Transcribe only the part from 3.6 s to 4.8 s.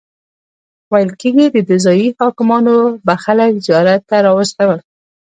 زیارت ته راوستل.